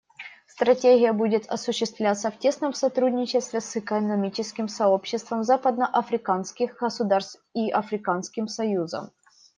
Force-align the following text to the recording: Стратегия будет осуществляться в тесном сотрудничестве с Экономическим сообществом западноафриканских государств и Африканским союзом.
Стратегия 0.47 1.13
будет 1.13 1.47
осуществляться 1.47 2.31
в 2.31 2.39
тесном 2.39 2.73
сотрудничестве 2.73 3.61
с 3.61 3.77
Экономическим 3.77 4.67
сообществом 4.67 5.43
западноафриканских 5.43 6.75
государств 6.77 7.39
и 7.53 7.69
Африканским 7.69 8.47
союзом. 8.47 9.11